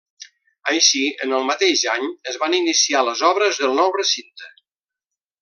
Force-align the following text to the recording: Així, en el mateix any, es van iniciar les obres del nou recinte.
Així, 0.69 1.01
en 1.25 1.35
el 1.39 1.45
mateix 1.49 1.83
any, 1.97 2.07
es 2.31 2.39
van 2.45 2.57
iniciar 2.61 3.05
les 3.11 3.23
obres 3.29 3.61
del 3.65 3.79
nou 3.83 3.93
recinte. 3.99 4.51